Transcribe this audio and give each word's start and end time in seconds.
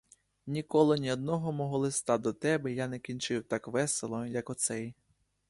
Ніколи 0.47 0.97
ні 0.99 1.11
одного 1.11 1.51
мого 1.51 1.77
листа 1.77 2.17
до 2.17 2.33
тебе 2.33 2.71
я 2.73 2.87
не 2.87 2.99
кінчив 2.99 3.43
так 3.43 3.67
весело, 3.67 4.25
як 4.25 4.49
оцей. 4.49 4.95